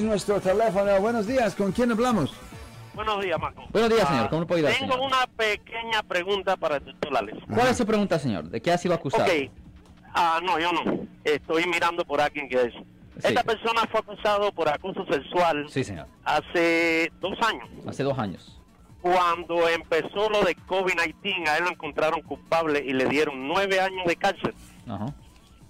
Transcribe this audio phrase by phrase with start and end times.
[0.00, 0.98] Nuestro teléfono.
[1.02, 2.32] Buenos días, ¿con quién hablamos?
[2.94, 3.62] Buenos días, Marco.
[3.70, 4.30] Buenos días, señor.
[4.30, 5.06] ¿Cómo le puedo ayudar, Tengo señor?
[5.06, 7.34] una pequeña pregunta para el doctor Lales.
[7.46, 8.48] ¿Cuál es su pregunta, señor?
[8.48, 9.24] ¿De qué ha sido acusado?
[9.24, 9.50] Ok.
[10.14, 11.06] Ah, no, yo no.
[11.24, 12.72] Estoy mirando por alguien que es.
[12.72, 13.28] Sí.
[13.28, 16.06] Esta persona fue acusado por acoso sexual Sí, señor.
[16.24, 17.68] hace dos años.
[17.86, 18.58] Hace dos años.
[19.02, 24.06] Cuando empezó lo de COVID-19, a él lo encontraron culpable y le dieron nueve años
[24.06, 24.54] de cárcel.
[24.88, 25.12] Ajá.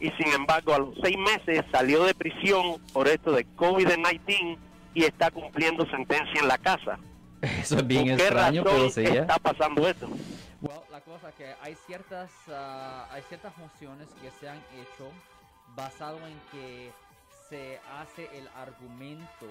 [0.00, 4.58] Y sin embargo, a los seis meses salió de prisión por esto de COVID-19
[4.94, 6.98] y está cumpliendo sentencia en la casa.
[7.42, 9.00] Eso es bien ¿Por qué extraño, razón pero sí.
[9.00, 9.20] ¿eh?
[9.20, 10.08] está pasando esto?
[10.62, 15.10] Well, la cosa que hay ciertas ah, hay ciertas mociones que se han hecho
[15.74, 16.90] basado en que
[17.48, 19.46] se hace el argumento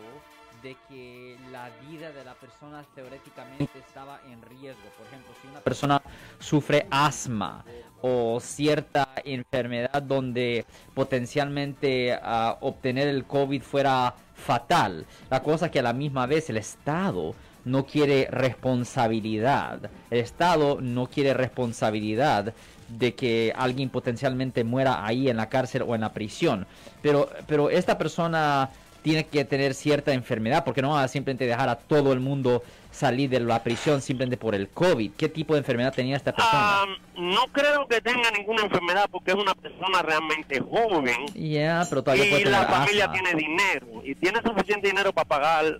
[0.64, 4.82] de que la vida de la persona teóricamente estaba en riesgo.
[4.98, 6.02] Por ejemplo, si una persona
[6.40, 7.64] sufre asma
[8.02, 15.06] o cierta enfermedad donde potencialmente ah, obtener el COVID fuera fatal.
[15.30, 17.36] La cosa es que a la misma vez el Estado
[17.66, 19.90] no quiere responsabilidad.
[20.10, 22.54] El Estado no quiere responsabilidad
[22.88, 26.66] de que alguien potencialmente muera ahí en la cárcel o en la prisión.
[27.02, 28.72] Pero, pero esta persona
[29.02, 32.64] tiene que tener cierta enfermedad porque no va a simplemente dejar a todo el mundo
[32.92, 35.12] salir de la prisión simplemente por el COVID.
[35.18, 36.60] ¿Qué tipo de enfermedad tenía esta persona?
[36.82, 36.86] Ah,
[37.18, 42.26] no creo que tenga ninguna enfermedad porque es una persona realmente joven Ya, pero todavía
[42.26, 43.14] puede y tener la familia asma.
[43.14, 45.80] tiene dinero y tiene suficiente dinero para pagar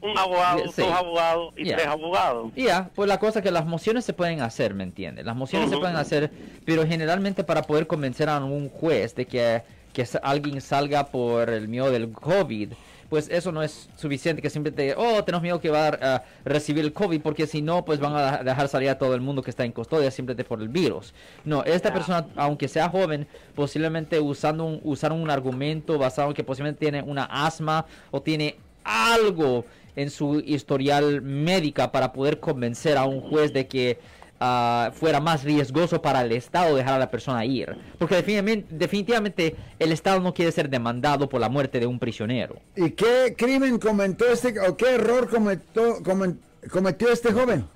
[0.00, 0.82] un abogado, Sí.
[0.82, 2.52] dos abogados y tres abogados.
[2.54, 5.24] Ya, pues la cosa es que las mociones se pueden hacer, ¿me entiendes?
[5.24, 6.30] Las mociones se pueden hacer,
[6.64, 9.62] pero generalmente para poder convencer a un juez de que,
[9.96, 12.74] que alguien salga por el miedo del COVID,
[13.08, 16.92] pues eso no es suficiente que simplemente, oh, tenemos miedo que va a recibir el
[16.92, 19.64] COVID, porque si no, pues van a dejar salir a todo el mundo que está
[19.64, 21.14] en custodia simplemente por el virus.
[21.46, 26.44] No, esta persona, aunque sea joven, posiblemente usando un, usar un argumento basado en que
[26.44, 33.06] posiblemente tiene una asma o tiene algo en su historial médica para poder convencer a
[33.06, 33.98] un juez de que
[34.40, 37.76] ah, fuera más riesgoso para el Estado dejar a la persona ir.
[37.98, 42.56] Porque definitivamente, definitivamente el Estado no quiere ser demandado por la muerte de un prisionero.
[42.76, 47.66] ¿Y qué crimen cometió este, o qué error cometió, este joven?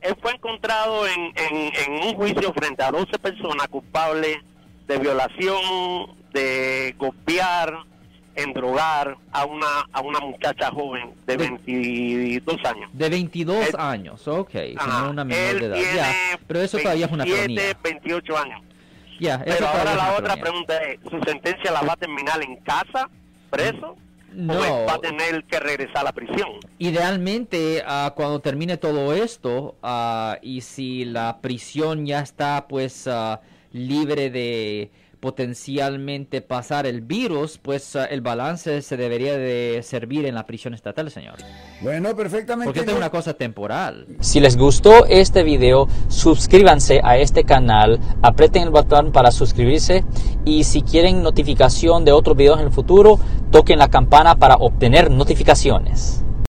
[0.00, 4.38] Él fue encontrado en, en, en un juicio frente a 12 personas culpables
[4.86, 7.89] de violación, de golpear,
[8.34, 12.90] endrogar a una, a una muchacha joven de De- 22 años.
[12.92, 15.02] De 22 Él- años, ok, Ajá.
[15.04, 15.74] no una menor Él de edad.
[15.76, 16.14] tiene Ya,
[16.46, 17.78] pero eso todavía es una 27, felonía.
[17.82, 18.62] 28 años.
[19.18, 23.10] Ya, Pero ahora la otra pregunta es, ¿su sentencia la va a terminar en casa,
[23.50, 23.96] preso?
[24.32, 24.54] No.
[24.54, 26.48] ¿O va a tener que regresar a la prisión?
[26.78, 33.40] Idealmente, ah, cuando termine todo esto, ah, y si la prisión ya está pues ah,
[33.72, 34.90] libre de
[35.20, 40.74] potencialmente pasar el virus, pues ah, el balance se debería de servir en la prisión
[40.74, 41.36] estatal, señor.
[41.82, 42.66] Bueno, perfectamente.
[42.66, 44.06] Porque esto es una cosa temporal.
[44.20, 50.04] Si les gustó este video, suscríbanse a este canal, aprieten el botón para suscribirse
[50.44, 53.20] y si quieren notificación de otros videos en el futuro,
[53.50, 56.24] toquen la campana para obtener notificaciones.